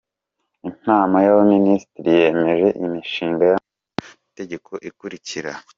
[0.69, 5.51] Inama y’Abaminisitiri yemeje Imishinga y’Amategeko ikurikira: